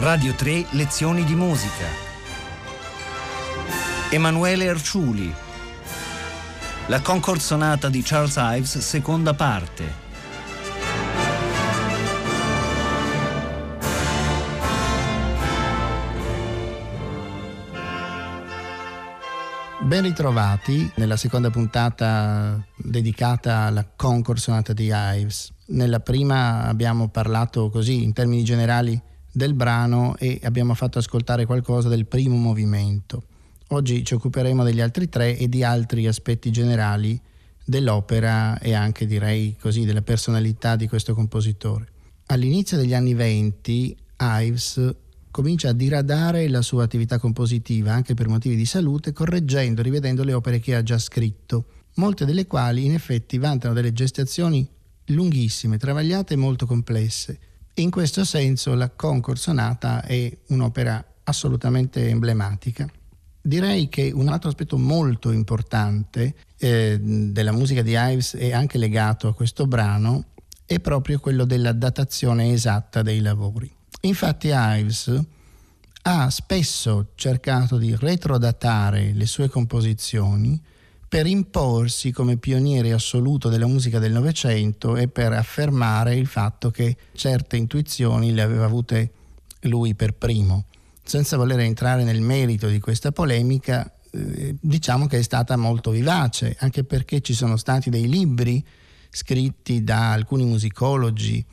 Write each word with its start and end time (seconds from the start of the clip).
Radio 0.00 0.32
3 0.34 0.68
Lezioni 0.70 1.24
di 1.24 1.34
musica. 1.34 1.84
Emanuele 4.10 4.70
Arciuli. 4.70 5.30
La 6.86 7.02
Concord 7.02 7.38
Sonata 7.38 7.90
di 7.90 8.00
Charles 8.00 8.36
Ives, 8.38 8.78
seconda 8.78 9.34
parte. 9.34 9.92
Ben 19.80 20.00
ritrovati 20.00 20.90
nella 20.94 21.18
seconda 21.18 21.50
puntata 21.50 22.58
dedicata 22.74 23.64
alla 23.64 23.86
Concord 23.94 24.38
Sonata 24.38 24.72
di 24.72 24.90
Ives. 24.90 25.52
Nella 25.66 26.00
prima 26.00 26.62
abbiamo 26.62 27.08
parlato 27.08 27.68
così 27.68 28.02
in 28.02 28.14
termini 28.14 28.44
generali 28.44 29.08
del 29.32 29.54
brano 29.54 30.16
e 30.16 30.40
abbiamo 30.42 30.74
fatto 30.74 30.98
ascoltare 30.98 31.46
qualcosa 31.46 31.88
del 31.88 32.06
primo 32.06 32.36
movimento. 32.36 33.24
Oggi 33.68 34.04
ci 34.04 34.14
occuperemo 34.14 34.64
degli 34.64 34.80
altri 34.80 35.08
tre 35.08 35.36
e 35.36 35.48
di 35.48 35.62
altri 35.62 36.06
aspetti 36.06 36.50
generali 36.50 37.20
dell'opera 37.64 38.58
e 38.58 38.72
anche 38.72 39.06
direi 39.06 39.56
così 39.60 39.84
della 39.84 40.02
personalità 40.02 40.74
di 40.74 40.88
questo 40.88 41.14
compositore. 41.14 41.86
All'inizio 42.26 42.76
degli 42.76 42.94
anni 42.94 43.14
venti 43.14 43.96
Ives 44.18 44.94
comincia 45.30 45.68
a 45.68 45.72
diradare 45.72 46.48
la 46.48 46.62
sua 46.62 46.82
attività 46.82 47.18
compositiva 47.18 47.92
anche 47.92 48.14
per 48.14 48.28
motivi 48.28 48.56
di 48.56 48.66
salute, 48.66 49.12
correggendo 49.12 49.80
e 49.80 49.84
rivedendo 49.84 50.24
le 50.24 50.32
opere 50.32 50.58
che 50.58 50.74
ha 50.74 50.82
già 50.82 50.98
scritto, 50.98 51.66
molte 51.94 52.24
delle 52.24 52.46
quali 52.46 52.84
in 52.84 52.94
effetti 52.94 53.38
vantano 53.38 53.74
delle 53.74 53.92
gestazioni 53.92 54.68
lunghissime, 55.06 55.78
travagliate 55.78 56.34
e 56.34 56.36
molto 56.36 56.66
complesse. 56.66 57.38
In 57.74 57.90
questo 57.90 58.24
senso 58.24 58.74
la 58.74 58.90
Concord 58.90 59.38
Sonata 59.38 60.02
è 60.02 60.30
un'opera 60.48 61.02
assolutamente 61.24 62.08
emblematica. 62.08 62.88
Direi 63.40 63.88
che 63.88 64.10
un 64.12 64.28
altro 64.28 64.50
aspetto 64.50 64.76
molto 64.76 65.30
importante 65.30 66.34
eh, 66.58 66.98
della 67.00 67.52
musica 67.52 67.80
di 67.80 67.92
Ives 67.96 68.34
è 68.36 68.52
anche 68.52 68.76
legato 68.76 69.28
a 69.28 69.34
questo 69.34 69.66
brano 69.66 70.26
è 70.66 70.78
proprio 70.78 71.18
quello 71.18 71.44
della 71.44 71.72
datazione 71.72 72.52
esatta 72.52 73.02
dei 73.02 73.20
lavori. 73.20 73.68
Infatti 74.02 74.50
Ives 74.52 75.20
ha 76.02 76.30
spesso 76.30 77.08
cercato 77.14 77.76
di 77.76 77.94
retrodatare 77.96 79.12
le 79.12 79.26
sue 79.26 79.48
composizioni 79.48 80.60
per 81.10 81.26
imporsi 81.26 82.12
come 82.12 82.36
pioniere 82.36 82.92
assoluto 82.92 83.48
della 83.48 83.66
musica 83.66 83.98
del 83.98 84.12
Novecento 84.12 84.94
e 84.94 85.08
per 85.08 85.32
affermare 85.32 86.14
il 86.14 86.28
fatto 86.28 86.70
che 86.70 86.96
certe 87.14 87.56
intuizioni 87.56 88.32
le 88.32 88.42
aveva 88.42 88.66
avute 88.66 89.10
lui 89.62 89.96
per 89.96 90.14
primo. 90.14 90.66
Senza 91.02 91.36
voler 91.36 91.58
entrare 91.58 92.04
nel 92.04 92.20
merito 92.20 92.68
di 92.68 92.78
questa 92.78 93.10
polemica, 93.10 93.92
eh, 94.12 94.54
diciamo 94.60 95.08
che 95.08 95.18
è 95.18 95.22
stata 95.22 95.56
molto 95.56 95.90
vivace, 95.90 96.54
anche 96.60 96.84
perché 96.84 97.20
ci 97.22 97.34
sono 97.34 97.56
stati 97.56 97.90
dei 97.90 98.08
libri 98.08 98.64
scritti 99.10 99.82
da 99.82 100.12
alcuni 100.12 100.44
musicologi 100.44 101.44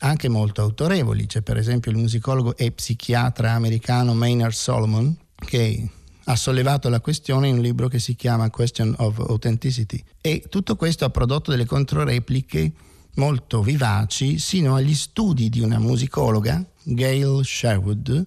anche 0.00 0.28
molto 0.28 0.60
autorevoli. 0.60 1.26
C'è 1.26 1.42
per 1.42 1.56
esempio 1.56 1.92
il 1.92 1.98
musicologo 1.98 2.56
e 2.56 2.72
psichiatra 2.72 3.52
americano 3.52 4.12
Maynard 4.12 4.54
Solomon 4.54 5.16
che 5.36 5.88
ha 6.24 6.36
sollevato 6.36 6.88
la 6.88 7.00
questione 7.00 7.48
in 7.48 7.56
un 7.56 7.62
libro 7.62 7.88
che 7.88 7.98
si 7.98 8.14
chiama 8.14 8.50
Question 8.50 8.94
of 8.98 9.18
Authenticity 9.18 10.02
e 10.20 10.44
tutto 10.48 10.76
questo 10.76 11.04
ha 11.04 11.10
prodotto 11.10 11.50
delle 11.50 11.66
controrepliche 11.66 12.72
molto 13.16 13.62
vivaci 13.62 14.38
sino 14.38 14.74
agli 14.74 14.94
studi 14.94 15.48
di 15.48 15.60
una 15.60 15.78
musicologa, 15.78 16.64
Gail 16.82 17.44
Sherwood, 17.44 18.24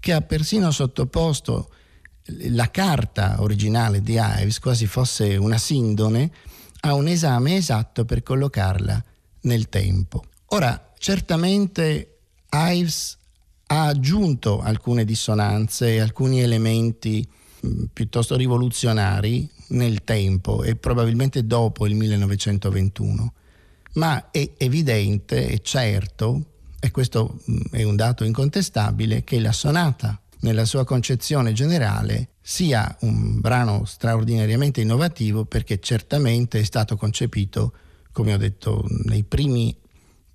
che 0.00 0.12
ha 0.12 0.20
persino 0.20 0.70
sottoposto 0.70 1.70
la 2.48 2.70
carta 2.70 3.42
originale 3.42 4.00
di 4.00 4.16
Ives, 4.18 4.58
quasi 4.58 4.86
fosse 4.86 5.36
una 5.36 5.58
sindone, 5.58 6.30
a 6.80 6.94
un 6.94 7.08
esame 7.08 7.56
esatto 7.56 8.04
per 8.04 8.22
collocarla 8.22 9.04
nel 9.42 9.68
tempo. 9.68 10.24
Ora, 10.46 10.92
Certamente 11.02 12.18
Ives 12.52 13.18
ha 13.66 13.86
aggiunto 13.86 14.60
alcune 14.60 15.04
dissonanze 15.04 16.00
alcuni 16.00 16.40
elementi 16.40 17.26
mh, 17.60 17.84
piuttosto 17.92 18.36
rivoluzionari 18.36 19.48
nel 19.68 20.04
tempo 20.04 20.62
e 20.62 20.76
probabilmente 20.76 21.46
dopo 21.46 21.86
il 21.86 21.94
1921, 21.94 23.32
ma 23.94 24.30
è 24.30 24.50
evidente 24.58 25.48
e 25.48 25.60
certo, 25.62 26.44
e 26.78 26.90
questo 26.90 27.38
mh, 27.44 27.60
è 27.70 27.82
un 27.82 27.96
dato 27.96 28.24
incontestabile, 28.24 29.24
che 29.24 29.40
la 29.40 29.52
sonata 29.52 30.20
nella 30.40 30.64
sua 30.64 30.84
concezione 30.84 31.52
generale 31.52 32.30
sia 32.40 32.96
un 33.00 33.40
brano 33.40 33.84
straordinariamente 33.84 34.80
innovativo 34.80 35.44
perché 35.44 35.78
certamente 35.78 36.58
è 36.58 36.64
stato 36.64 36.96
concepito, 36.96 37.72
come 38.10 38.34
ho 38.34 38.36
detto, 38.36 38.84
nei 39.04 39.22
primi 39.22 39.74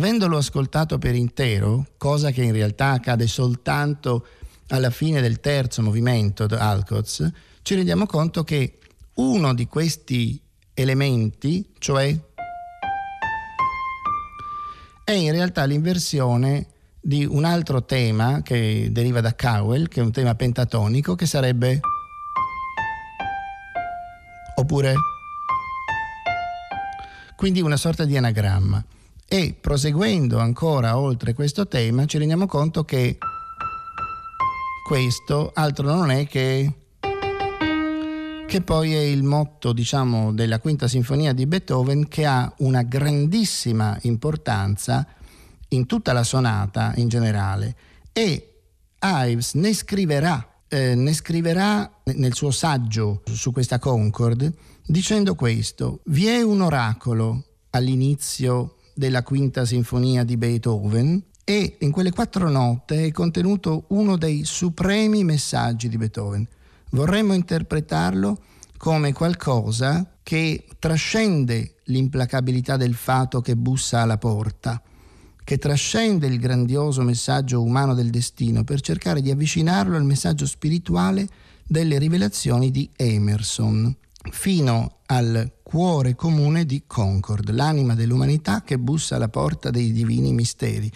avendolo 0.00 0.38
ascoltato 0.38 0.96
per 0.96 1.14
intero, 1.14 1.88
cosa 1.98 2.30
che 2.30 2.42
in 2.42 2.52
realtà 2.52 2.92
accade 2.92 3.26
soltanto 3.26 4.26
alla 4.68 4.88
fine 4.88 5.20
del 5.20 5.40
terzo 5.40 5.82
movimento 5.82 6.44
Alcoz, 6.44 7.30
ci 7.60 7.74
rendiamo 7.74 8.06
conto 8.06 8.42
che 8.42 8.78
uno 9.16 9.52
di 9.52 9.66
questi 9.66 10.40
elementi, 10.72 11.74
cioè 11.76 12.18
è 15.04 15.12
in 15.12 15.32
realtà 15.32 15.66
l'inversione 15.66 16.68
di 16.98 17.26
un 17.26 17.44
altro 17.44 17.84
tema 17.84 18.40
che 18.40 18.88
deriva 18.90 19.20
da 19.20 19.34
Cowell, 19.34 19.86
che 19.86 20.00
è 20.00 20.02
un 20.02 20.12
tema 20.12 20.34
pentatonico, 20.34 21.14
che 21.14 21.26
sarebbe 21.26 21.78
oppure 24.54 24.94
quindi 27.36 27.60
una 27.60 27.76
sorta 27.76 28.06
di 28.06 28.16
anagramma. 28.16 28.82
E 29.32 29.54
proseguendo 29.54 30.40
ancora 30.40 30.98
oltre 30.98 31.34
questo 31.34 31.68
tema 31.68 32.04
ci 32.04 32.18
rendiamo 32.18 32.46
conto 32.48 32.82
che 32.82 33.16
questo 34.84 35.52
altro 35.54 35.94
non 35.94 36.10
è 36.10 36.26
che 36.26 36.74
che 38.48 38.60
poi 38.60 38.92
è 38.92 38.98
il 38.98 39.22
motto, 39.22 39.72
diciamo, 39.72 40.32
della 40.32 40.58
quinta 40.58 40.88
sinfonia 40.88 41.32
di 41.32 41.46
Beethoven 41.46 42.08
che 42.08 42.26
ha 42.26 42.52
una 42.58 42.82
grandissima 42.82 43.96
importanza 44.02 45.06
in 45.68 45.86
tutta 45.86 46.12
la 46.12 46.24
sonata 46.24 46.92
in 46.96 47.06
generale. 47.06 47.76
E 48.12 48.62
Ives 49.00 49.54
ne 49.54 49.72
scriverà, 49.72 50.62
eh, 50.66 50.96
ne 50.96 51.12
scriverà 51.12 51.88
nel 52.16 52.34
suo 52.34 52.50
saggio 52.50 53.22
su 53.32 53.52
questa 53.52 53.78
Concord 53.78 54.52
dicendo 54.84 55.36
questo, 55.36 56.00
vi 56.06 56.26
è 56.26 56.42
un 56.42 56.62
oracolo 56.62 57.44
all'inizio 57.70 58.74
della 58.94 59.22
quinta 59.22 59.64
sinfonia 59.64 60.24
di 60.24 60.36
Beethoven 60.36 61.22
e 61.44 61.76
in 61.80 61.90
quelle 61.90 62.12
quattro 62.12 62.48
note 62.48 63.06
è 63.06 63.10
contenuto 63.10 63.84
uno 63.88 64.16
dei 64.16 64.44
supremi 64.44 65.24
messaggi 65.24 65.88
di 65.88 65.96
Beethoven. 65.96 66.46
Vorremmo 66.90 67.32
interpretarlo 67.34 68.38
come 68.76 69.12
qualcosa 69.12 70.16
che 70.22 70.64
trascende 70.78 71.74
l'implacabilità 71.84 72.76
del 72.76 72.94
fato 72.94 73.40
che 73.40 73.56
bussa 73.56 74.00
alla 74.00 74.16
porta, 74.16 74.80
che 75.42 75.58
trascende 75.58 76.28
il 76.28 76.38
grandioso 76.38 77.02
messaggio 77.02 77.62
umano 77.62 77.94
del 77.94 78.10
destino 78.10 78.62
per 78.64 78.80
cercare 78.80 79.20
di 79.20 79.30
avvicinarlo 79.30 79.96
al 79.96 80.04
messaggio 80.04 80.46
spirituale 80.46 81.26
delle 81.66 81.98
rivelazioni 81.98 82.70
di 82.70 82.88
Emerson, 82.96 83.94
fino 84.30 84.98
al 85.06 85.50
cuore 85.70 86.16
comune 86.16 86.66
di 86.66 86.82
Concord, 86.84 87.48
l'anima 87.50 87.94
dell'umanità 87.94 88.62
che 88.64 88.76
bussa 88.76 89.14
alla 89.14 89.28
porta 89.28 89.70
dei 89.70 89.92
divini 89.92 90.32
misteri. 90.32 90.90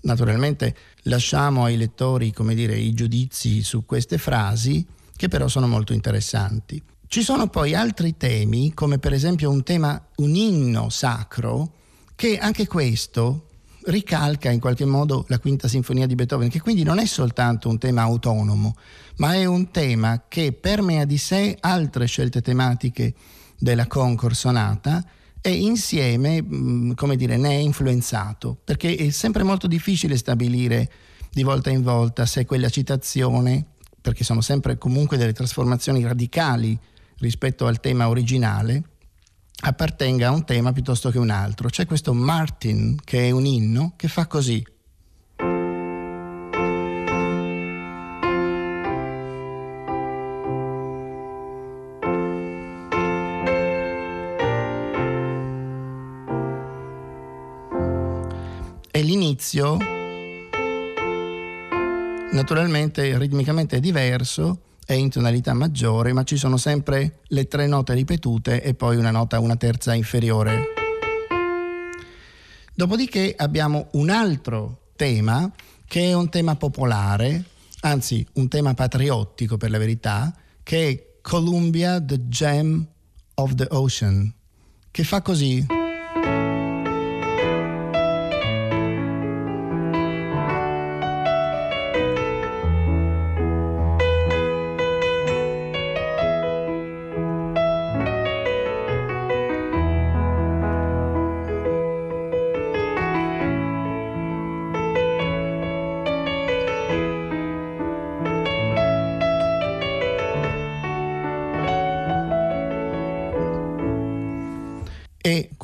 Naturalmente 0.00 0.74
lasciamo 1.02 1.64
ai 1.64 1.76
lettori, 1.76 2.32
dire, 2.54 2.78
i 2.78 2.94
giudizi 2.94 3.62
su 3.62 3.84
queste 3.84 4.16
frasi, 4.16 4.86
che 5.14 5.28
però 5.28 5.46
sono 5.46 5.66
molto 5.66 5.92
interessanti. 5.92 6.82
Ci 7.06 7.20
sono 7.20 7.48
poi 7.48 7.74
altri 7.74 8.16
temi, 8.16 8.72
come 8.72 8.98
per 8.98 9.12
esempio 9.12 9.50
un 9.50 9.62
tema, 9.62 10.02
un 10.16 10.34
inno 10.34 10.88
sacro, 10.88 11.74
che 12.16 12.38
anche 12.38 12.66
questo 12.66 13.48
ricalca 13.84 14.50
in 14.50 14.58
qualche 14.58 14.86
modo 14.86 15.26
la 15.28 15.38
quinta 15.38 15.68
sinfonia 15.68 16.06
di 16.06 16.14
Beethoven, 16.14 16.48
che 16.48 16.62
quindi 16.62 16.82
non 16.82 16.98
è 16.98 17.04
soltanto 17.04 17.68
un 17.68 17.76
tema 17.76 18.00
autonomo, 18.00 18.74
ma 19.16 19.34
è 19.34 19.44
un 19.44 19.70
tema 19.70 20.24
che 20.28 20.52
permea 20.52 21.04
di 21.04 21.18
sé 21.18 21.58
altre 21.60 22.06
scelte 22.06 22.40
tematiche 22.40 23.14
della 23.58 23.86
Concord 23.86 24.34
Sonata 24.34 25.04
e 25.40 25.50
insieme, 25.50 26.42
mm, 26.42 26.92
come 26.92 27.16
dire, 27.16 27.36
ne 27.36 27.50
è 27.50 27.58
influenzato, 27.58 28.58
perché 28.62 28.94
è 28.96 29.10
sempre 29.10 29.42
molto 29.42 29.66
difficile 29.66 30.16
stabilire 30.16 30.90
di 31.30 31.42
volta 31.42 31.70
in 31.70 31.82
volta 31.82 32.26
se 32.26 32.44
quella 32.44 32.68
citazione, 32.68 33.64
perché 34.00 34.24
sono 34.24 34.40
sempre 34.40 34.78
comunque 34.78 35.16
delle 35.16 35.32
trasformazioni 35.32 36.02
radicali 36.02 36.78
rispetto 37.18 37.66
al 37.66 37.80
tema 37.80 38.08
originale, 38.08 38.82
appartenga 39.60 40.28
a 40.28 40.32
un 40.32 40.44
tema 40.44 40.72
piuttosto 40.72 41.10
che 41.10 41.18
un 41.18 41.30
altro. 41.30 41.68
C'è 41.68 41.84
questo 41.86 42.14
Martin, 42.14 42.96
che 43.02 43.26
è 43.26 43.30
un 43.30 43.44
inno, 43.44 43.94
che 43.96 44.08
fa 44.08 44.26
così. 44.26 44.64
L'inizio 59.50 59.78
naturalmente 62.32 63.16
ritmicamente 63.16 63.78
è 63.78 63.80
diverso 63.80 64.60
è 64.84 64.92
in 64.92 65.08
tonalità 65.08 65.54
maggiore, 65.54 66.12
ma 66.12 66.22
ci 66.22 66.36
sono 66.36 66.58
sempre 66.58 67.20
le 67.28 67.46
tre 67.46 67.66
note 67.66 67.94
ripetute 67.94 68.62
e 68.62 68.74
poi 68.74 68.96
una 68.96 69.10
nota, 69.10 69.38
una 69.38 69.56
terza 69.56 69.94
inferiore. 69.94 70.64
Dopodiché 72.74 73.34
abbiamo 73.36 73.88
un 73.92 74.10
altro 74.10 74.88
tema 74.96 75.50
che 75.86 76.10
è 76.10 76.12
un 76.12 76.28
tema 76.28 76.56
popolare, 76.56 77.44
anzi 77.80 78.26
un 78.34 78.48
tema 78.48 78.74
patriottico 78.74 79.56
per 79.56 79.70
la 79.70 79.78
verità, 79.78 80.34
che 80.62 80.88
è 80.88 81.20
Columbia, 81.22 82.02
the 82.02 82.28
Gem 82.28 82.86
of 83.34 83.54
the 83.54 83.66
Ocean, 83.70 84.30
che 84.90 85.04
fa 85.04 85.22
così. 85.22 85.77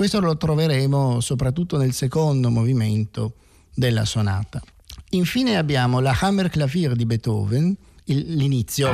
Questo 0.05 0.21
lo 0.21 0.37
troveremo 0.37 1.21
soprattutto 1.21 1.79
nel 1.79 1.95
secondo 1.95 2.51
movimento 2.51 3.37
della 3.75 4.05
sonata. 4.05 4.61
Infine 5.13 5.57
abbiamo 5.57 5.99
la 6.01 6.15
Hammerklavier 6.21 6.95
di 6.95 7.07
Beethoven, 7.07 7.75
il, 8.05 8.35
l'inizio, 8.35 8.93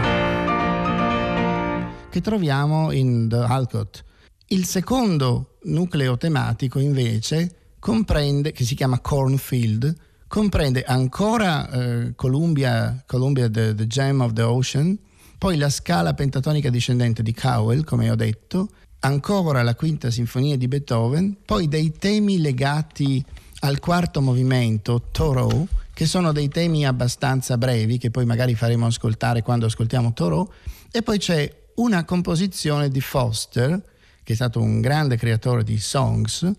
che 2.08 2.20
troviamo 2.20 2.92
in 2.92 3.26
The 3.28 3.38
Halcott. 3.38 4.04
Il 4.50 4.64
secondo 4.66 5.56
nucleo 5.64 6.16
tematico 6.16 6.78
invece 6.78 7.56
comprende, 7.80 8.52
che 8.52 8.62
si 8.62 8.76
chiama 8.76 9.00
Cornfield, 9.00 9.92
comprende 10.28 10.84
ancora 10.84 11.68
eh, 11.70 12.12
Columbia, 12.14 13.02
Columbia 13.04 13.50
the, 13.50 13.74
the 13.74 13.88
Gem 13.88 14.20
of 14.20 14.32
the 14.32 14.42
Ocean, 14.42 14.96
poi 15.36 15.56
la 15.56 15.70
scala 15.70 16.14
pentatonica 16.14 16.70
discendente 16.70 17.24
di 17.24 17.34
Cowell, 17.34 17.82
come 17.82 18.08
ho 18.10 18.14
detto, 18.14 18.68
ancora 19.00 19.62
la 19.62 19.74
quinta 19.74 20.10
sinfonia 20.10 20.56
di 20.56 20.68
Beethoven, 20.68 21.36
poi 21.44 21.68
dei 21.68 21.92
temi 21.98 22.40
legati 22.40 23.24
al 23.60 23.78
quarto 23.78 24.20
movimento, 24.20 25.08
Thoreau, 25.10 25.66
che 25.92 26.06
sono 26.06 26.32
dei 26.32 26.48
temi 26.48 26.86
abbastanza 26.86 27.58
brevi, 27.58 27.98
che 27.98 28.10
poi 28.10 28.24
magari 28.24 28.54
faremo 28.54 28.86
ascoltare 28.86 29.42
quando 29.42 29.66
ascoltiamo 29.66 30.12
Thoreau, 30.12 30.50
e 30.90 31.02
poi 31.02 31.18
c'è 31.18 31.52
una 31.76 32.04
composizione 32.04 32.88
di 32.88 33.00
Foster, 33.00 33.82
che 34.22 34.32
è 34.32 34.36
stato 34.36 34.60
un 34.60 34.80
grande 34.80 35.16
creatore 35.16 35.62
di 35.62 35.78
songs, 35.78 36.50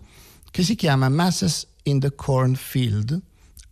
che 0.50 0.62
si 0.62 0.74
chiama 0.74 1.08
Masses 1.08 1.66
in 1.84 1.98
the 1.98 2.14
Cornfield, 2.14 3.20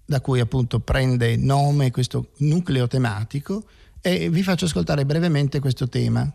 da 0.05 0.21
cui 0.21 0.41
appunto 0.41 0.81
prende 0.81 1.37
nome 1.37 1.91
questo 1.91 2.31
nucleo 2.39 2.89
tematico, 2.89 3.65
e 4.01 4.31
vi 4.31 4.43
faccio 4.43 4.65
ascoltare 4.65 5.05
brevemente 5.05 5.61
questo 5.61 5.89
tema. 5.89 6.29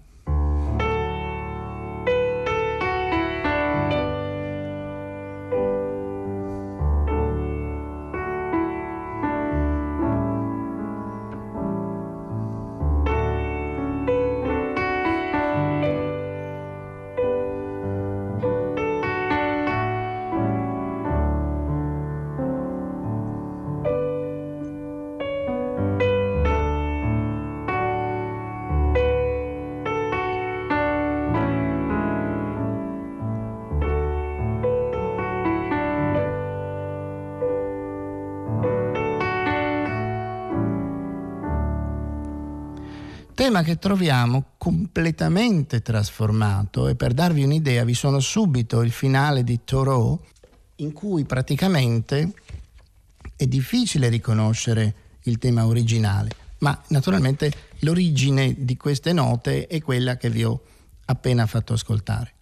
Tema 43.46 43.62
che 43.62 43.78
troviamo 43.78 44.54
completamente 44.58 45.84
trasformato 45.84 46.88
e 46.88 46.96
per 46.96 47.14
darvi 47.14 47.44
un'idea 47.44 47.84
vi 47.84 47.94
sono 47.94 48.20
subito 48.20 48.82
il 48.82 48.90
finale 48.90 49.44
di 49.44 49.60
Thoreau 49.64 50.20
in 50.78 50.92
cui 50.94 51.26
praticamente 51.26 52.34
è 53.36 53.46
difficile 53.46 54.10
riconoscere 54.10 54.96
il 55.26 55.38
tema 55.38 55.68
originale, 55.68 56.32
ma 56.60 56.82
naturalmente 56.88 57.52
l'origine 57.82 58.56
di 58.58 58.78
queste 58.78 59.14
note 59.14 59.68
è 59.68 59.80
quella 59.80 60.18
che 60.18 60.32
vi 60.32 60.44
ho 60.44 60.60
appena 61.06 61.46
fatto 61.46 61.74
ascoltare. 61.74 62.35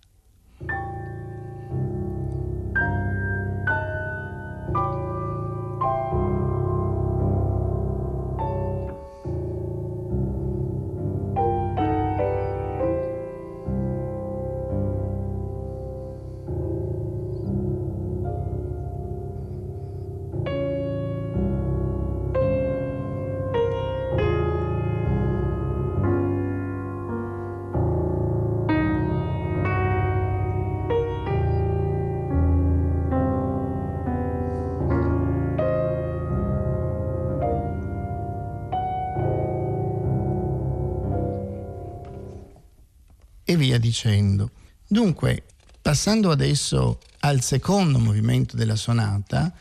E 43.53 43.57
via 43.57 43.77
dicendo. 43.77 44.51
Dunque, 44.87 45.43
passando 45.81 46.31
adesso 46.31 46.99
al 47.19 47.41
secondo 47.41 47.99
movimento 47.99 48.55
della 48.55 48.75
sonata, 48.75 49.51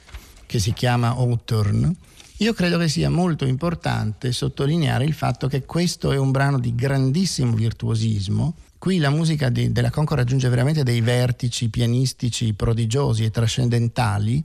che 0.47 0.59
si 0.59 0.73
chiama 0.73 1.09
Autumn, 1.09 1.95
io 2.39 2.53
credo 2.55 2.77
che 2.77 2.89
sia 2.89 3.09
molto 3.09 3.47
importante 3.47 4.33
sottolineare 4.33 5.05
il 5.05 5.15
fatto 5.15 5.47
che 5.47 5.65
questo 5.65 6.11
è 6.11 6.19
un 6.19 6.33
brano 6.33 6.59
di 6.59 6.75
grandissimo 6.75 7.55
virtuosismo. 7.55 8.57
Qui 8.79 8.99
la 8.99 9.11
musica 9.11 9.49
di, 9.49 9.71
della 9.71 9.91
Concord 9.91 10.21
raggiunge 10.21 10.49
veramente 10.49 10.83
dei 10.83 11.01
vertici 11.01 11.69
pianistici 11.69 12.53
prodigiosi 12.53 13.25
e 13.25 13.31
trascendentali. 13.31 14.45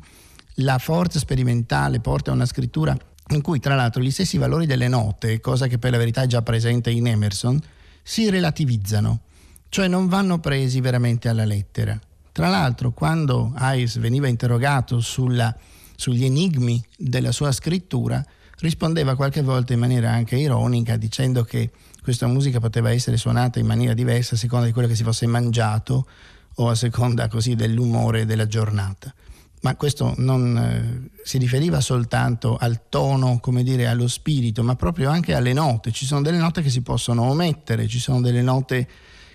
La 0.61 0.77
forza 0.77 1.17
sperimentale 1.17 1.99
porta 1.99 2.29
a 2.31 2.35
una 2.35 2.45
scrittura 2.45 2.95
in 3.29 3.41
cui 3.41 3.59
tra 3.59 3.75
l'altro 3.75 4.01
gli 4.01 4.11
stessi 4.11 4.37
valori 4.37 4.65
delle 4.65 4.87
note, 4.87 5.39
cosa 5.39 5.67
che 5.67 5.79
per 5.79 5.91
la 5.91 5.97
verità 5.97 6.21
è 6.21 6.27
già 6.27 6.41
presente 6.43 6.91
in 6.91 7.07
Emerson, 7.07 7.59
si 8.03 8.29
relativizzano, 8.29 9.21
cioè 9.69 9.88
non 9.88 10.07
vanno 10.07 10.39
presi 10.39 10.81
veramente 10.81 11.29
alla 11.29 11.45
lettera. 11.45 12.00
Tra 12.31 12.50
l'altro 12.50 12.91
quando 12.91 13.53
Ives 13.57 13.97
veniva 13.97 14.27
interrogato 14.27 15.00
sulla 15.00 15.55
sugli 15.97 16.24
enigmi 16.24 16.81
della 16.95 17.31
sua 17.31 17.51
scrittura, 17.51 18.24
rispondeva 18.59 19.15
qualche 19.15 19.41
volta 19.41 19.74
in 19.74 19.79
maniera 19.79 20.12
anche 20.12 20.38
ironica 20.38 20.95
dicendo 20.95 21.43
che 21.43 21.71
questa 22.01 22.27
musica 22.27 22.59
poteva 22.59 22.91
essere 22.91 23.17
suonata 23.17 23.59
in 23.59 23.65
maniera 23.65 23.93
diversa 23.93 24.36
a 24.36 24.38
seconda 24.38 24.67
di 24.67 24.71
quello 24.71 24.88
che 24.88 24.95
si 24.95 25.03
fosse 25.03 25.25
mangiato 25.25 26.07
o 26.55 26.69
a 26.69 26.75
seconda 26.75 27.27
così 27.27 27.55
dell'umore 27.55 28.25
della 28.25 28.47
giornata. 28.47 29.13
Ma 29.62 29.75
questo 29.75 30.13
non 30.17 30.55
eh, 30.55 31.19
si 31.24 31.39
riferiva 31.39 31.81
soltanto 31.81 32.57
al 32.57 32.88
tono, 32.89 33.39
come 33.39 33.63
dire, 33.63 33.88
allo 33.88 34.07
spirito, 34.07 34.63
ma 34.63 34.75
proprio 34.75 35.09
anche 35.09 35.33
alle 35.33 35.51
note. 35.51 35.91
Ci 35.91 36.05
sono 36.05 36.21
delle 36.21 36.38
note 36.38 36.62
che 36.62 36.69
si 36.69 36.81
possono 36.81 37.24
omettere, 37.24 37.88
ci 37.88 38.00
sono 38.00 38.21
delle 38.21 38.43
note 38.43 38.88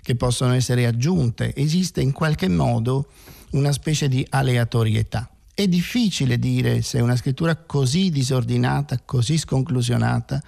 che 0.03 0.15
possono 0.15 0.53
essere 0.53 0.85
aggiunte. 0.85 1.55
Esiste 1.55 2.01
in 2.01 2.11
qualche 2.11 2.49
modo 2.49 3.07
una 3.51 3.71
specie 3.71 4.07
di 4.07 4.25
aleatorietà. 4.29 5.29
È 5.55 5.67
difficile 5.67 6.37
dire 6.37 6.81
se 6.81 6.99
una 6.99 7.15
scrittura 7.15 7.55
così 7.55 8.09
disordinata, 8.09 8.99
così 9.05 9.37
sconclusionata, 9.37 10.43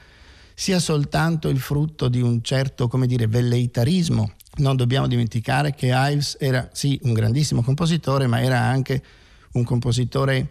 sia 0.53 0.79
soltanto 0.79 1.47
il 1.49 1.59
frutto 1.59 2.07
di 2.07 2.21
un 2.21 2.41
certo, 2.41 2.87
come 2.87 3.07
dire, 3.07 3.27
velleitarismo. 3.27 4.31
Non 4.57 4.75
dobbiamo 4.75 5.07
dimenticare 5.07 5.73
che 5.73 5.91
Ives 5.93 6.37
era 6.39 6.69
sì 6.73 6.99
un 7.03 7.13
grandissimo 7.13 7.61
compositore, 7.61 8.27
ma 8.27 8.41
era 8.41 8.59
anche 8.59 9.03
un 9.53 9.63
compositore, 9.63 10.49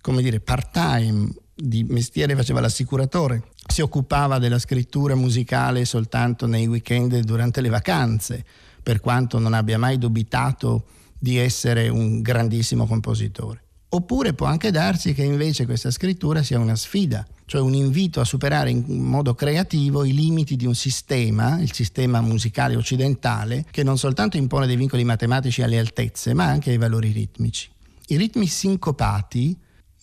come 0.00 0.22
dire, 0.22 0.40
part-time, 0.40 1.28
di 1.58 1.84
mestiere 1.84 2.36
faceva 2.36 2.60
l'assicuratore, 2.60 3.44
si 3.66 3.80
occupava 3.80 4.38
della 4.38 4.58
scrittura 4.58 5.14
musicale 5.14 5.86
soltanto 5.86 6.46
nei 6.46 6.66
weekend 6.66 7.14
e 7.14 7.22
durante 7.22 7.62
le 7.62 7.70
vacanze, 7.70 8.44
per 8.82 9.00
quanto 9.00 9.38
non 9.38 9.54
abbia 9.54 9.78
mai 9.78 9.96
dubitato 9.96 10.84
di 11.18 11.38
essere 11.38 11.88
un 11.88 12.20
grandissimo 12.20 12.86
compositore. 12.86 13.62
Oppure 13.88 14.34
può 14.34 14.46
anche 14.46 14.70
darsi 14.70 15.14
che 15.14 15.22
invece 15.22 15.64
questa 15.64 15.90
scrittura 15.90 16.42
sia 16.42 16.58
una 16.58 16.76
sfida, 16.76 17.26
cioè 17.46 17.62
un 17.62 17.72
invito 17.72 18.20
a 18.20 18.24
superare 18.24 18.68
in 18.68 18.84
modo 18.86 19.34
creativo 19.34 20.04
i 20.04 20.12
limiti 20.12 20.56
di 20.56 20.66
un 20.66 20.74
sistema, 20.74 21.58
il 21.60 21.72
sistema 21.72 22.20
musicale 22.20 22.76
occidentale, 22.76 23.64
che 23.70 23.82
non 23.82 23.96
soltanto 23.96 24.36
impone 24.36 24.66
dei 24.66 24.76
vincoli 24.76 25.04
matematici 25.04 25.62
alle 25.62 25.78
altezze, 25.78 26.34
ma 26.34 26.44
anche 26.44 26.70
ai 26.70 26.76
valori 26.76 27.12
ritmici. 27.12 27.70
I 28.08 28.16
ritmi 28.16 28.46
sincopati, 28.46 29.56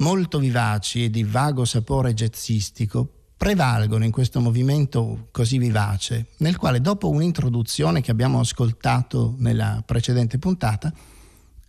molto 0.04 0.38
vivaci 0.38 1.06
e 1.06 1.10
di 1.10 1.24
vago 1.24 1.64
sapore 1.64 2.14
jazzistico, 2.14 3.08
prevalgono 3.38 4.04
in 4.04 4.12
questo 4.12 4.42
movimento 4.42 5.30
così 5.32 5.58
vivace, 5.58 6.28
nel 6.40 6.58
quale 6.58 6.82
dopo 6.82 7.10
un'introduzione 7.10 8.02
che 8.02 8.12
abbiamo 8.12 8.42
ascoltato 8.42 9.34
nella 9.38 9.82
precedente 9.86 10.38
puntata, 10.40 10.94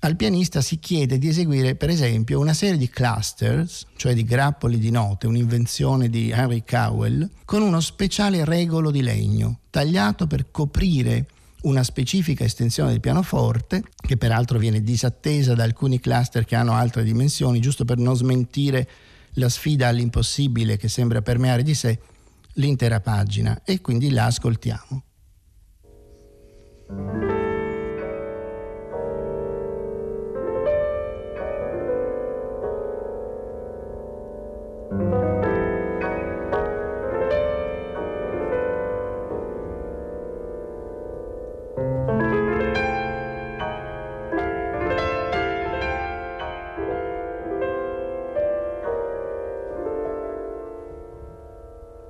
al 0.00 0.16
pianista 0.16 0.60
si 0.60 0.80
chiede 0.80 1.16
di 1.16 1.28
eseguire 1.28 1.76
per 1.76 1.90
esempio 1.90 2.40
una 2.40 2.54
serie 2.54 2.76
di 2.76 2.90
clusters, 2.90 3.86
cioè 3.96 4.14
di 4.14 4.24
grappoli 4.24 4.78
di 4.78 4.90
note, 4.90 5.28
un'invenzione 5.28 6.10
di 6.10 6.30
Henry 6.30 6.64
Cowell, 6.68 7.30
con 7.44 7.62
uno 7.62 7.78
speciale 7.78 8.44
regolo 8.44 8.90
di 8.90 9.00
legno, 9.00 9.60
tagliato 9.70 10.26
per 10.26 10.50
coprire 10.50 11.26
una 11.64 11.82
specifica 11.82 12.44
estensione 12.44 12.90
del 12.90 13.00
pianoforte, 13.00 13.82
che 13.96 14.16
peraltro 14.16 14.58
viene 14.58 14.82
disattesa 14.82 15.54
da 15.54 15.62
alcuni 15.62 16.00
cluster 16.00 16.44
che 16.44 16.56
hanno 16.56 16.72
altre 16.72 17.04
dimensioni, 17.04 17.60
giusto 17.60 17.84
per 17.84 17.98
non 17.98 18.16
smentire 18.16 18.88
la 19.34 19.48
sfida 19.48 19.88
all'impossibile 19.88 20.76
che 20.76 20.88
sembra 20.88 21.22
permeare 21.22 21.62
di 21.62 21.74
sé 21.74 21.98
l'intera 22.54 23.00
pagina. 23.00 23.62
E 23.64 23.80
quindi 23.80 24.10
la 24.10 24.26
ascoltiamo. 24.26 25.02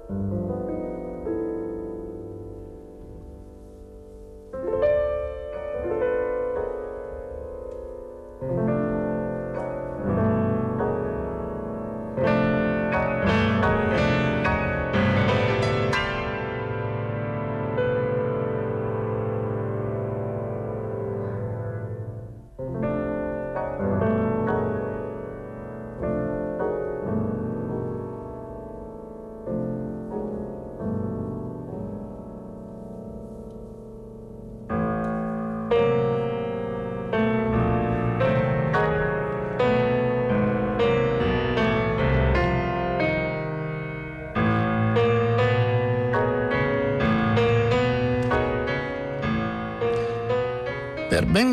Per 0.06 0.43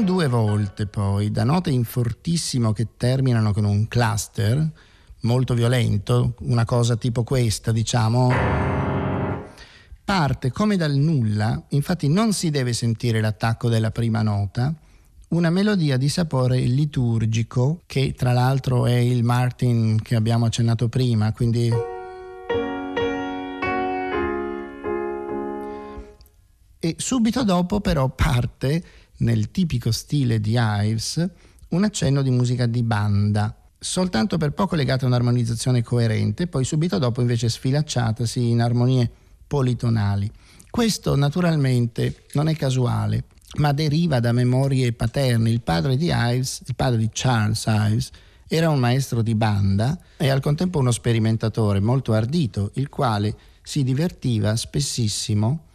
due 0.03 0.27
volte 0.27 0.87
poi, 0.87 1.31
da 1.31 1.43
note 1.43 1.69
in 1.69 1.83
fortissimo 1.83 2.73
che 2.73 2.87
terminano 2.97 3.53
con 3.53 3.65
un 3.65 3.87
cluster 3.87 4.69
molto 5.21 5.53
violento, 5.53 6.35
una 6.41 6.65
cosa 6.65 6.95
tipo 6.95 7.23
questa, 7.23 7.71
diciamo, 7.71 8.31
parte 10.03 10.51
come 10.51 10.77
dal 10.77 10.93
nulla, 10.93 11.61
infatti 11.69 12.07
non 12.07 12.33
si 12.33 12.49
deve 12.49 12.73
sentire 12.73 13.21
l'attacco 13.21 13.69
della 13.69 13.91
prima 13.91 14.21
nota, 14.21 14.73
una 15.29 15.49
melodia 15.49 15.97
di 15.97 16.09
sapore 16.09 16.59
liturgico 16.59 17.81
che 17.85 18.13
tra 18.17 18.33
l'altro 18.33 18.85
è 18.85 18.95
il 18.95 19.23
Martin 19.23 20.01
che 20.01 20.15
abbiamo 20.15 20.45
accennato 20.45 20.89
prima, 20.89 21.31
quindi 21.31 21.71
e 26.83 26.95
subito 26.97 27.43
dopo 27.43 27.79
però 27.79 28.09
parte 28.09 28.83
nel 29.21 29.51
tipico 29.51 29.91
stile 29.91 30.39
di 30.39 30.55
Ives, 30.57 31.29
un 31.69 31.83
accenno 31.83 32.21
di 32.21 32.29
musica 32.29 32.65
di 32.65 32.83
banda, 32.83 33.55
soltanto 33.79 34.37
per 34.37 34.51
poco 34.51 34.75
legata 34.75 35.05
a 35.05 35.07
un'armonizzazione 35.07 35.81
coerente, 35.83 36.47
poi 36.47 36.63
subito 36.63 36.97
dopo 36.97 37.21
invece 37.21 37.49
sfilacciatasi 37.49 38.49
in 38.49 38.61
armonie 38.61 39.09
politonali. 39.47 40.29
Questo 40.69 41.15
naturalmente 41.15 42.23
non 42.33 42.47
è 42.47 42.55
casuale, 42.55 43.25
ma 43.57 43.71
deriva 43.73 44.19
da 44.19 44.31
memorie 44.31 44.93
paterne. 44.93 45.49
Il 45.49 45.61
padre 45.61 45.97
di 45.97 46.09
Ives, 46.13 46.61
il 46.65 46.75
padre 46.75 46.99
di 46.99 47.09
Charles 47.11 47.65
Ives, 47.67 48.09
era 48.47 48.69
un 48.69 48.79
maestro 48.79 49.21
di 49.21 49.35
banda 49.35 49.97
e 50.17 50.29
al 50.29 50.41
contempo 50.41 50.79
uno 50.79 50.91
sperimentatore 50.91 51.79
molto 51.79 52.13
ardito, 52.13 52.71
il 52.75 52.89
quale 52.89 53.35
si 53.63 53.83
divertiva 53.83 54.55
spessissimo 54.55 55.65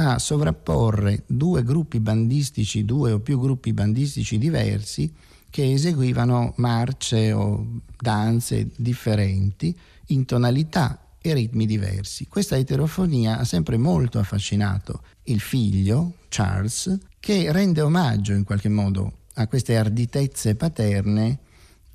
a 0.00 0.20
sovrapporre 0.20 1.24
due 1.26 1.64
gruppi 1.64 1.98
bandistici, 1.98 2.84
due 2.84 3.10
o 3.10 3.18
più 3.18 3.40
gruppi 3.40 3.72
bandistici 3.72 4.38
diversi 4.38 5.12
che 5.50 5.72
eseguivano 5.72 6.52
marce 6.58 7.32
o 7.32 7.66
danze 7.98 8.68
differenti 8.76 9.76
in 10.08 10.24
tonalità 10.24 11.00
e 11.20 11.34
ritmi 11.34 11.66
diversi. 11.66 12.28
Questa 12.28 12.56
eterofonia 12.56 13.38
ha 13.38 13.44
sempre 13.44 13.76
molto 13.76 14.20
affascinato 14.20 15.02
il 15.24 15.40
figlio, 15.40 16.12
Charles, 16.28 16.96
che 17.18 17.50
rende 17.50 17.80
omaggio 17.80 18.34
in 18.34 18.44
qualche 18.44 18.68
modo 18.68 19.12
a 19.34 19.48
queste 19.48 19.76
arditezze 19.76 20.54
paterne 20.54 21.38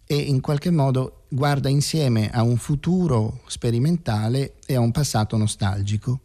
e 0.05 0.15
in 0.17 0.41
qualche 0.41 0.71
modo 0.71 1.23
guarda 1.29 1.69
insieme 1.69 2.29
a 2.31 2.43
un 2.43 2.57
futuro 2.57 3.43
sperimentale 3.47 4.55
e 4.65 4.75
a 4.75 4.81
un 4.81 4.91
passato 4.91 5.37
nostalgico. 5.37 6.19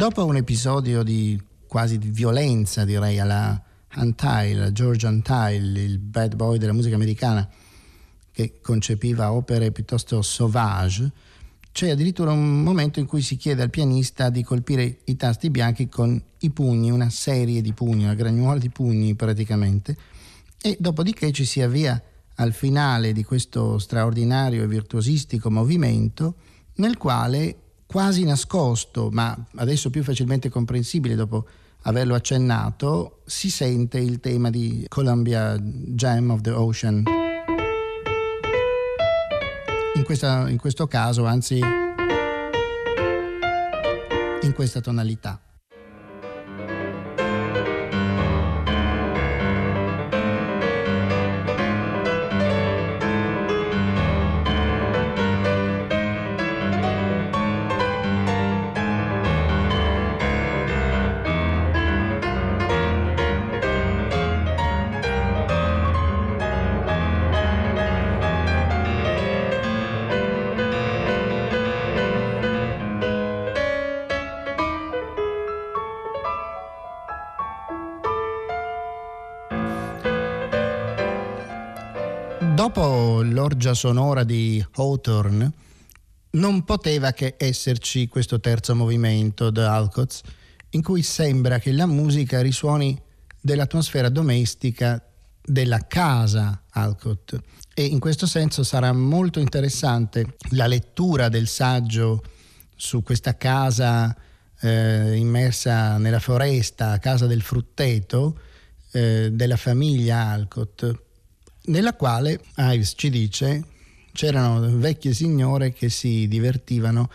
Dopo 0.00 0.24
un 0.24 0.36
episodio 0.36 1.02
di 1.02 1.38
quasi 1.66 1.98
di 1.98 2.08
violenza, 2.08 2.86
direi, 2.86 3.18
alla 3.18 3.62
Antile, 3.88 4.72
George 4.72 5.06
Antile, 5.06 5.82
il 5.82 5.98
bad 5.98 6.36
boy 6.36 6.56
della 6.56 6.72
musica 6.72 6.94
americana, 6.94 7.46
che 8.32 8.62
concepiva 8.62 9.30
opere 9.30 9.72
piuttosto 9.72 10.22
sauvage, 10.22 11.12
c'è 11.70 11.90
addirittura 11.90 12.32
un 12.32 12.62
momento 12.62 12.98
in 12.98 13.04
cui 13.04 13.20
si 13.20 13.36
chiede 13.36 13.60
al 13.60 13.68
pianista 13.68 14.30
di 14.30 14.42
colpire 14.42 15.00
i 15.04 15.16
tasti 15.16 15.50
bianchi 15.50 15.90
con 15.90 16.18
i 16.38 16.48
pugni, 16.48 16.90
una 16.90 17.10
serie 17.10 17.60
di 17.60 17.74
pugni, 17.74 18.04
una 18.04 18.14
granuola 18.14 18.58
di 18.58 18.70
pugni 18.70 19.14
praticamente, 19.14 19.94
e 20.62 20.78
dopodiché 20.80 21.30
ci 21.30 21.44
si 21.44 21.60
avvia 21.60 22.02
al 22.36 22.54
finale 22.54 23.12
di 23.12 23.22
questo 23.22 23.78
straordinario 23.78 24.62
e 24.62 24.66
virtuosistico 24.66 25.50
movimento 25.50 26.36
nel 26.76 26.96
quale 26.96 27.54
quasi 27.90 28.22
nascosto, 28.22 29.08
ma 29.10 29.36
adesso 29.56 29.90
più 29.90 30.04
facilmente 30.04 30.48
comprensibile 30.48 31.16
dopo 31.16 31.44
averlo 31.82 32.14
accennato, 32.14 33.22
si 33.26 33.50
sente 33.50 33.98
il 33.98 34.20
tema 34.20 34.48
di 34.48 34.84
Columbia 34.86 35.58
Jam 35.58 36.30
of 36.30 36.40
the 36.40 36.52
Ocean. 36.52 37.02
In, 39.96 40.04
questa, 40.04 40.48
in 40.48 40.56
questo 40.56 40.86
caso, 40.86 41.24
anzi, 41.24 41.58
in 44.42 44.52
questa 44.54 44.80
tonalità. 44.80 45.40
L'orgia 83.22 83.74
sonora 83.74 84.24
di 84.24 84.64
Hawthorne, 84.72 85.52
non 86.32 86.64
poteva 86.64 87.12
che 87.12 87.34
esserci 87.38 88.06
questo 88.06 88.38
terzo 88.40 88.74
movimento, 88.74 89.50
The 89.50 89.62
Alcots, 89.62 90.20
in 90.70 90.82
cui 90.82 91.02
sembra 91.02 91.58
che 91.58 91.72
la 91.72 91.86
musica 91.86 92.40
risuoni 92.40 93.00
dell'atmosfera 93.40 94.08
domestica 94.08 95.02
della 95.42 95.86
casa 95.86 96.62
Alcott. 96.70 97.36
E 97.74 97.84
in 97.84 97.98
questo 97.98 98.26
senso 98.26 98.62
sarà 98.62 98.92
molto 98.92 99.40
interessante 99.40 100.36
la 100.50 100.66
lettura 100.66 101.28
del 101.28 101.48
saggio 101.48 102.22
su 102.76 103.02
questa 103.02 103.36
casa 103.36 104.14
eh, 104.60 105.14
immersa 105.16 105.96
nella 105.98 106.20
foresta, 106.20 106.98
casa 106.98 107.26
del 107.26 107.42
frutteto, 107.42 108.38
eh, 108.92 109.30
della 109.32 109.56
famiglia 109.56 110.28
Alcott 110.28 111.08
nella 111.70 111.94
quale 111.94 112.40
Ives 112.56 112.94
ci 112.96 113.10
dice 113.10 113.64
c'erano 114.12 114.76
vecchie 114.76 115.14
signore 115.14 115.72
che 115.72 115.88
si 115.88 116.26
divertivano 116.26 117.08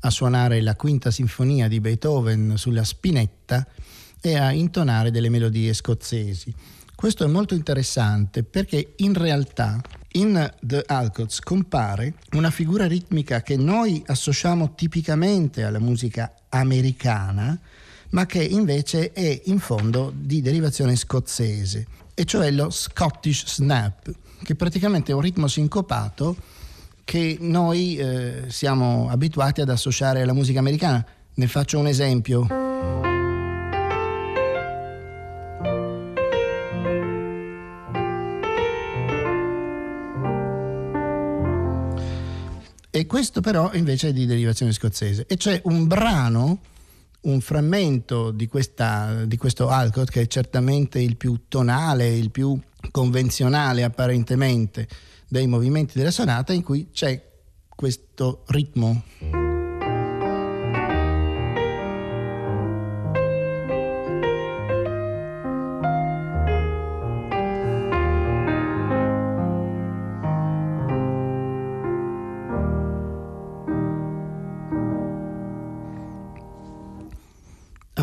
a 0.00 0.10
suonare 0.10 0.60
la 0.60 0.76
quinta 0.76 1.10
sinfonia 1.10 1.66
di 1.66 1.80
Beethoven 1.80 2.54
sulla 2.56 2.84
spinetta 2.84 3.66
e 4.20 4.36
a 4.36 4.52
intonare 4.52 5.10
delle 5.10 5.30
melodie 5.30 5.72
scozzesi. 5.72 6.54
Questo 6.94 7.24
è 7.24 7.26
molto 7.26 7.54
interessante 7.54 8.44
perché 8.44 8.92
in 8.96 9.14
realtà 9.14 9.80
in 10.12 10.52
The 10.60 10.84
Alcots 10.86 11.40
compare 11.40 12.14
una 12.32 12.50
figura 12.50 12.86
ritmica 12.86 13.40
che 13.40 13.56
noi 13.56 14.02
associamo 14.06 14.74
tipicamente 14.74 15.64
alla 15.64 15.80
musica 15.80 16.34
americana, 16.50 17.58
ma 18.10 18.26
che 18.26 18.42
invece 18.42 19.12
è 19.12 19.40
in 19.46 19.58
fondo 19.58 20.12
di 20.14 20.42
derivazione 20.42 20.96
scozzese 20.96 21.86
e 22.14 22.24
cioè 22.24 22.50
lo 22.50 22.70
Scottish 22.70 23.46
Snap, 23.46 24.10
che 24.42 24.54
praticamente 24.54 25.12
è 25.12 25.14
un 25.14 25.20
ritmo 25.20 25.46
sincopato 25.46 26.36
che 27.04 27.36
noi 27.40 27.96
eh, 27.96 28.44
siamo 28.48 29.08
abituati 29.10 29.60
ad 29.60 29.68
associare 29.68 30.22
alla 30.22 30.32
musica 30.32 30.58
americana. 30.58 31.04
Ne 31.34 31.46
faccio 31.46 31.78
un 31.78 31.86
esempio. 31.86 32.46
E 42.94 43.06
questo 43.06 43.40
però 43.40 43.70
invece 43.72 44.08
è 44.08 44.12
di 44.12 44.26
derivazione 44.26 44.72
scozzese. 44.72 45.24
E 45.26 45.36
c'è 45.36 45.60
un 45.64 45.86
brano 45.86 46.60
un 47.22 47.40
frammento 47.40 48.30
di, 48.30 48.46
questa, 48.46 49.24
di 49.24 49.36
questo 49.36 49.68
Alcott 49.68 50.10
che 50.10 50.22
è 50.22 50.26
certamente 50.26 51.00
il 51.00 51.16
più 51.16 51.42
tonale, 51.48 52.08
il 52.08 52.30
più 52.30 52.58
convenzionale 52.90 53.84
apparentemente 53.84 54.88
dei 55.28 55.46
movimenti 55.46 55.98
della 55.98 56.10
sonata 56.10 56.52
in 56.52 56.62
cui 56.62 56.90
c'è 56.90 57.30
questo 57.68 58.42
ritmo. 58.48 59.41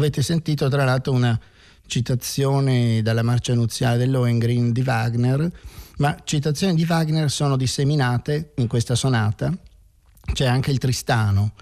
Avete 0.10 0.24
sentito 0.26 0.67
tra 0.69 0.86
l'altro 0.86 1.12
una 1.12 1.39
citazione 1.86 3.04
dalla 3.04 3.22
marcia 3.22 3.54
nuziale 3.54 4.00
dell'Ohengrin 4.00 4.72
di 4.72 4.82
Wagner, 4.82 5.52
ma 5.98 6.17
citazioni 6.24 6.74
di 6.74 6.84
Wagner 6.89 7.30
sono 7.30 7.56
disseminate 7.56 8.54
in 8.56 8.65
questa 8.65 8.95
sonata. 8.95 9.56
C'è 10.34 10.48
anche 10.48 10.72
il 10.72 10.80
Tristano, 10.80 11.54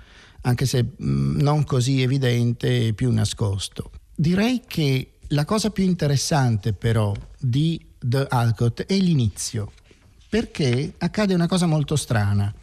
anche 0.44 0.66
se 0.66 0.94
non 1.00 1.66
così 1.66 2.02
evidente 2.02 2.88
e 2.88 2.94
più 2.94 3.12
nascosto. 3.12 3.92
Direi 4.16 4.62
che 4.66 5.16
la 5.28 5.44
cosa 5.44 5.70
più 5.70 5.84
interessante 5.84 6.72
però 6.72 7.14
di 7.38 7.86
The 8.00 8.28
Alcott 8.30 8.84
è 8.84 8.96
l'inizio, 8.96 9.74
perché 10.30 10.94
accade 11.00 11.34
una 11.34 11.48
cosa 11.48 11.66
molto 11.66 11.98
strana. 11.98 12.54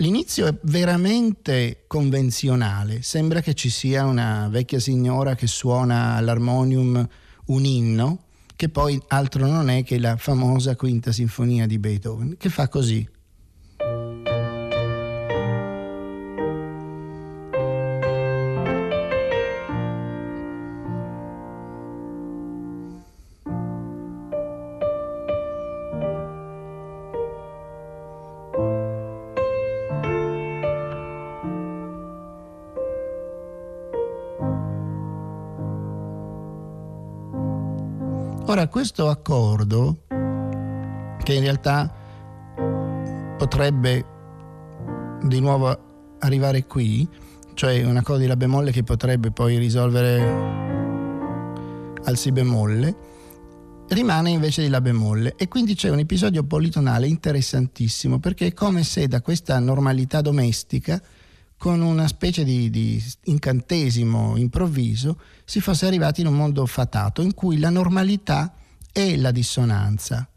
L'inizio 0.00 0.46
è 0.46 0.54
veramente 0.62 1.84
convenzionale, 1.86 3.02
sembra 3.02 3.42
che 3.42 3.52
ci 3.52 3.68
sia 3.68 4.06
una 4.06 4.48
vecchia 4.48 4.78
signora 4.78 5.34
che 5.34 5.46
suona 5.46 6.14
all'armonium 6.14 7.06
un 7.48 7.64
inno, 7.66 8.24
che 8.56 8.70
poi 8.70 8.98
altro 9.08 9.46
non 9.46 9.68
è 9.68 9.84
che 9.84 9.98
la 9.98 10.16
famosa 10.16 10.74
quinta 10.74 11.12
sinfonia 11.12 11.66
di 11.66 11.78
Beethoven, 11.78 12.38
che 12.38 12.48
fa 12.48 12.68
così. 12.68 13.06
Questo 38.80 39.10
accordo, 39.10 40.06
che 41.22 41.34
in 41.34 41.42
realtà 41.42 41.94
potrebbe 43.36 44.04
di 45.22 45.38
nuovo 45.38 46.16
arrivare 46.20 46.64
qui, 46.64 47.06
cioè 47.52 47.82
un 47.82 47.98
accordo 47.98 48.22
di 48.22 48.26
La 48.26 48.36
bemolle 48.36 48.70
che 48.70 48.82
potrebbe 48.82 49.32
poi 49.32 49.58
risolvere 49.58 50.22
al 52.04 52.16
Si 52.16 52.32
bemolle, 52.32 52.96
rimane 53.88 54.30
invece 54.30 54.62
di 54.62 54.70
La 54.70 54.80
bemolle. 54.80 55.34
E 55.36 55.46
quindi 55.46 55.74
c'è 55.74 55.90
un 55.90 55.98
episodio 55.98 56.42
politonale 56.44 57.06
interessantissimo 57.06 58.18
perché 58.18 58.46
è 58.46 58.54
come 58.54 58.82
se 58.82 59.06
da 59.08 59.20
questa 59.20 59.58
normalità 59.58 60.22
domestica 60.22 61.02
con 61.58 61.82
una 61.82 62.08
specie 62.08 62.44
di, 62.44 62.70
di, 62.70 63.04
incantesimo 63.24 64.38
improvviso 64.38 65.20
si 65.44 65.60
fosse 65.60 65.84
arrivati 65.84 66.22
in 66.22 66.28
un 66.28 66.34
mondo 66.34 66.64
fatato 66.64 67.20
in 67.20 67.34
cui 67.34 67.58
la 67.58 67.68
normalità 67.68 68.54
è 68.92 69.16
la 69.16 69.30
dissonanza. 69.30 70.28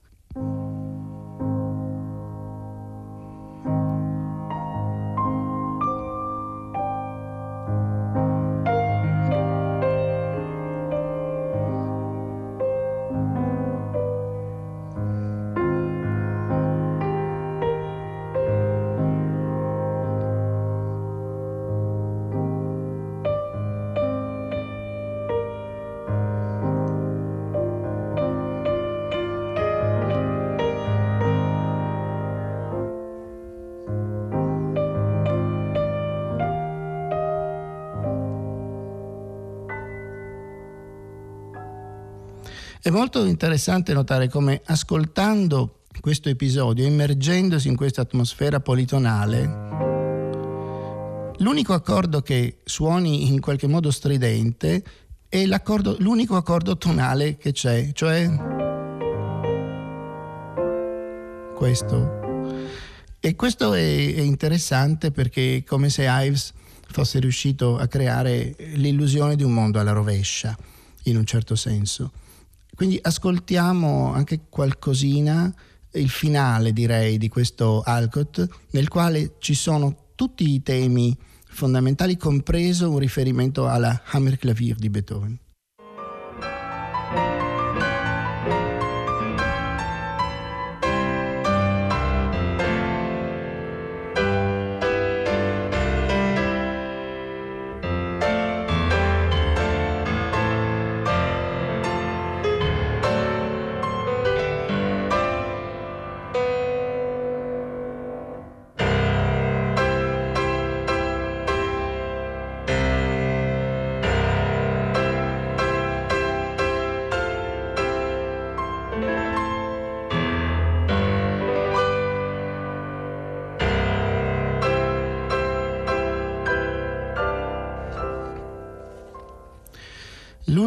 È 42.86 42.90
molto 42.90 43.24
interessante 43.24 43.94
notare 43.94 44.28
come 44.28 44.62
ascoltando 44.66 45.84
questo 46.02 46.28
episodio, 46.28 46.86
immergendosi 46.86 47.70
in 47.70 47.78
questa 47.78 48.02
atmosfera 48.02 48.60
politonale, 48.60 49.40
l'unico 51.38 51.72
accordo 51.72 52.22
che 52.22 52.58
suoni 52.66 53.28
in 53.28 53.40
qualche 53.40 53.68
modo 53.68 53.90
stridente 53.90 54.84
è 55.30 55.46
l'unico 55.46 56.36
accordo 56.36 56.78
tonale 56.78 57.38
che 57.38 57.54
c'è, 57.54 57.94
cioè 57.94 58.30
questo. 61.56 62.20
E 63.22 63.36
questo 63.38 63.76
è, 63.76 63.80
è 63.80 64.20
interessante 64.20 65.12
perché 65.12 65.56
è 65.56 65.64
come 65.64 65.90
se 65.90 66.06
Ives 66.06 66.52
fosse 66.90 67.20
riuscito 67.20 67.78
a 67.78 67.88
creare 67.88 68.58
l'illusione 68.74 69.38
di 69.38 69.44
un 69.44 69.54
mondo 69.54 69.80
alla 69.80 69.94
rovescia, 69.94 70.54
in 71.04 71.16
un 71.16 71.26
certo 71.26 71.56
senso. 71.56 72.12
Quindi 72.76 72.98
ascoltiamo 73.02 74.14
anche 74.14 74.46
qualcosina, 74.50 75.54
il 75.94 76.10
finale 76.10 76.74
direi 76.74 77.18
di 77.18 77.30
questo 77.30 77.82
Alcott, 77.82 78.44
nel 78.72 78.88
quale 78.88 79.36
ci 79.40 79.54
sono 79.54 80.12
tutti 80.16 80.54
i 80.54 80.64
temi 80.64 81.16
fondamentali, 81.46 82.18
compreso 82.18 82.90
un 82.90 82.98
riferimento 82.98 83.68
alla 83.68 84.02
Hammerklavier 84.06 84.76
di 84.76 84.90
Beethoven. 84.90 85.40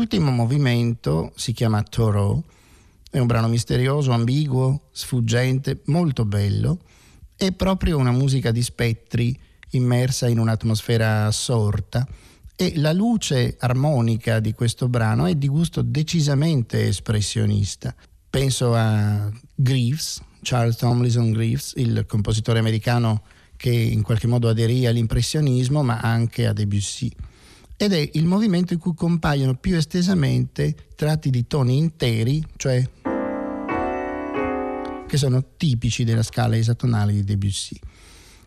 L'ultimo 0.08 0.30
movimento 0.30 1.32
si 1.34 1.52
chiama 1.52 1.82
Thoreau, 1.82 2.40
è 3.10 3.18
un 3.18 3.26
brano 3.26 3.48
misterioso, 3.48 4.12
ambiguo, 4.12 4.82
sfuggente, 4.92 5.80
molto 5.86 6.24
bello. 6.24 6.78
È 7.34 7.50
proprio 7.50 7.98
una 7.98 8.12
musica 8.12 8.52
di 8.52 8.62
spettri 8.62 9.36
immersa 9.70 10.28
in 10.28 10.38
un'atmosfera 10.38 11.26
assorta 11.26 12.06
e 12.54 12.74
la 12.76 12.92
luce 12.92 13.56
armonica 13.58 14.38
di 14.38 14.52
questo 14.52 14.88
brano 14.88 15.26
è 15.26 15.34
di 15.34 15.48
gusto 15.48 15.82
decisamente 15.82 16.86
espressionista. 16.86 17.92
Penso 18.30 18.76
a 18.76 19.28
Greaves, 19.56 20.22
Charles 20.40 20.76
Tomlinson 20.76 21.32
Greaves, 21.32 21.72
il 21.78 22.04
compositore 22.06 22.60
americano 22.60 23.24
che 23.56 23.72
in 23.72 24.02
qualche 24.02 24.28
modo 24.28 24.48
aderì 24.48 24.86
all'impressionismo, 24.86 25.82
ma 25.82 25.98
anche 25.98 26.46
a 26.46 26.52
Debussy 26.52 27.10
ed 27.76 27.92
è 27.92 28.10
il 28.14 28.24
movimento 28.24 28.72
in 28.72 28.78
cui 28.78 28.94
compaiono 28.94 29.54
più 29.54 29.76
estesamente 29.76 30.74
tratti 30.94 31.30
di 31.30 31.46
toni 31.46 31.76
interi, 31.76 32.42
cioè 32.56 32.88
che 35.06 35.16
sono 35.16 35.44
tipici 35.56 36.04
della 36.04 36.22
scala 36.22 36.56
esatonale 36.56 37.12
di 37.12 37.24
Debussy. 37.24 37.78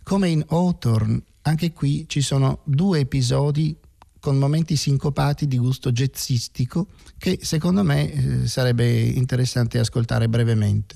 Come 0.03 0.29
in 0.29 0.43
Hawthorne, 0.47 1.21
anche 1.43 1.71
qui 1.71 2.05
ci 2.07 2.21
sono 2.21 2.61
due 2.65 2.99
episodi 2.99 3.75
con 4.19 4.37
momenti 4.37 4.75
sincopati 4.75 5.47
di 5.47 5.57
gusto 5.57 5.91
jazzistico 5.91 6.87
che 7.17 7.39
secondo 7.41 7.83
me 7.83 8.11
eh, 8.11 8.47
sarebbe 8.47 8.85
interessante 8.89 9.79
ascoltare 9.79 10.27
brevemente. 10.27 10.95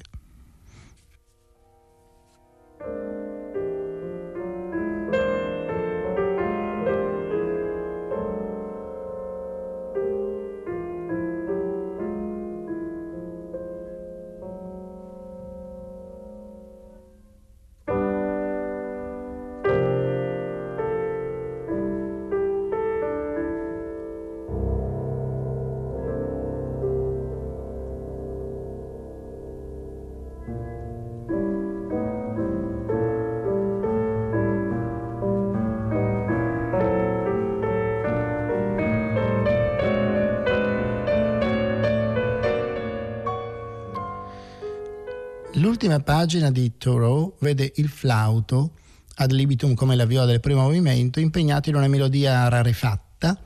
L'ultima 45.83 46.01
pagina 46.01 46.49
di 46.49 46.77
Thoreau 46.77 47.35
vede 47.39 47.73
il 47.75 47.89
flauto 47.89 48.75
ad 49.15 49.33
libitum 49.33 49.73
come 49.73 49.97
la 49.97 50.05
viola 50.05 50.25
del 50.25 50.39
primo 50.39 50.61
movimento 50.61 51.19
impegnato 51.19 51.67
in 51.67 51.75
una 51.75 51.89
melodia 51.89 52.47
rarefatta 52.47 53.37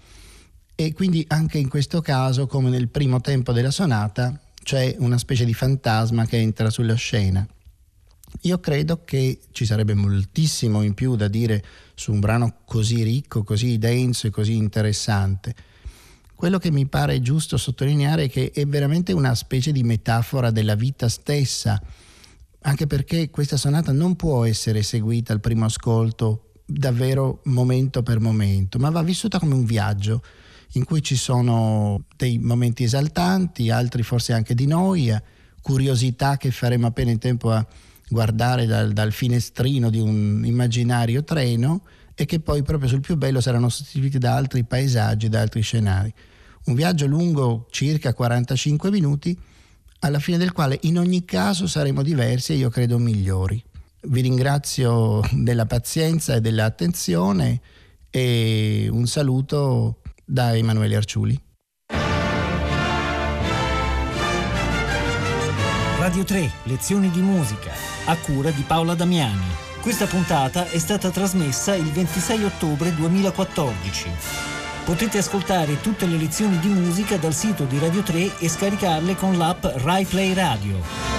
e 0.76 0.94
quindi 0.94 1.26
anche 1.30 1.58
in 1.58 1.68
questo 1.68 2.00
caso 2.00 2.46
come 2.46 2.70
nel 2.70 2.90
primo 2.90 3.22
tempo 3.22 3.54
della 3.54 3.72
sonata 3.72 4.40
c'è 4.62 4.96
una 5.00 5.18
specie 5.18 5.46
di 5.46 5.56
fantasma 5.56 6.28
che 6.28 6.38
entra 6.38 6.70
sulla 6.70 6.94
scena. 6.94 7.44
Io 8.42 8.60
credo 8.60 9.04
che 9.04 9.40
ci 9.52 9.66
sarebbe 9.66 9.96
moltissimo 9.96 10.84
in 10.84 10.94
più 10.94 11.16
da 11.16 11.28
dire 11.28 11.66
su 11.96 12.12
un 12.12 12.20
brano 12.20 12.58
così 12.66 13.02
ricco, 13.02 13.42
così 13.42 13.80
denso 13.80 14.28
e 14.28 14.30
così 14.30 14.54
interessante. 14.54 15.56
Quello 16.36 16.60
che 16.60 16.70
mi 16.70 16.86
pare 16.86 17.20
giusto 17.20 17.58
sottolineare 17.58 18.26
è 18.26 18.30
che 18.30 18.52
è 18.52 18.64
veramente 18.68 19.12
una 19.12 19.34
specie 19.34 19.72
di 19.72 19.82
metafora 19.82 20.52
della 20.52 20.76
vita 20.76 21.10
stessa, 21.10 21.82
anche 22.68 22.86
perché 22.86 23.30
questa 23.30 23.56
sonata 23.56 23.94
non 23.94 24.18
può 24.18 24.44
essere 24.44 24.80
eseguita 24.80 25.32
al 25.32 25.40
primo 25.40 25.66
ascolto 25.66 26.52
davvero 26.66 27.40
momento 27.46 28.04
per 28.04 28.20
momento, 28.20 28.78
ma 28.78 28.90
va 28.90 29.02
vissuta 29.02 29.40
come 29.40 29.54
un 29.54 29.64
viaggio 29.64 30.22
in 30.74 30.84
cui 30.84 31.02
ci 31.02 31.16
sono 31.16 32.04
dei 32.18 32.38
momenti 32.40 32.84
esaltanti, 32.84 33.70
altri 33.70 34.04
forse 34.04 34.34
anche 34.34 34.54
di 34.54 34.66
noia, 34.66 35.22
curiosità 35.62 36.36
che 36.36 36.52
faremo 36.52 36.88
appena 36.88 37.10
in 37.10 37.20
tempo 37.20 37.52
a 37.52 37.66
guardare 38.10 38.66
dal, 38.66 38.92
dal 38.92 39.14
finestrino 39.14 39.90
di 39.90 40.02
un 40.02 40.44
immaginario 40.44 41.24
treno 41.24 41.84
e 42.16 42.26
che 42.26 42.42
poi 42.42 42.64
proprio 42.64 42.90
sul 42.90 43.00
più 43.00 43.16
bello 43.16 43.40
saranno 43.40 43.70
sostituiti 43.70 44.18
da 44.18 44.36
altri 44.36 44.66
paesaggi, 44.66 45.30
da 45.30 45.40
altri 45.40 45.62
scenari. 45.62 46.14
Un 46.66 46.76
viaggio 46.76 47.06
lungo 47.06 47.68
circa 47.70 48.14
45 48.14 48.92
minuti, 48.92 49.40
alla 50.00 50.20
fine 50.20 50.38
del 50.38 50.52
quale 50.52 50.78
in 50.84 50.98
ogni 50.98 51.26
caso 51.26 51.68
saremo 51.68 52.02
diversi 52.02 52.54
e 52.54 52.56
io 52.58 52.70
credo 52.70 52.98
migliori. 52.98 53.62
Vi 54.02 54.22
ringrazio 54.22 55.22
della 55.32 55.66
pazienza 55.66 56.36
e 56.36 56.42
dell'attenzione 56.42 57.62
e 58.10 58.88
un 58.92 59.06
saluto 59.08 60.02
da 60.24 60.56
Emanuele 60.56 60.96
Arciuli. 60.96 61.42
Radio 66.00 66.24
3, 66.24 66.52
lezioni 66.64 67.10
di 67.10 67.22
musica, 67.22 67.72
a 68.06 68.16
cura 68.18 68.52
di 68.52 68.62
Paola 68.62 68.94
Damiani. 68.94 69.66
Questa 69.82 70.06
puntata 70.06 70.70
è 70.70 70.78
stata 70.78 71.10
trasmessa 71.10 71.76
il 71.76 71.92
26 71.92 72.44
ottobre 72.44 72.94
2014. 72.94 74.57
Potete 74.88 75.18
ascoltare 75.18 75.82
tutte 75.82 76.06
le 76.06 76.16
lezioni 76.16 76.60
di 76.60 76.70
musica 76.70 77.18
dal 77.18 77.34
sito 77.34 77.66
di 77.66 77.78
Radio 77.78 78.04
3 78.04 78.40
e 78.40 78.48
scaricarle 78.48 79.18
con 79.18 79.38
l'app 79.38 79.66
RaiPlay 79.66 80.34
Radio. 80.34 81.17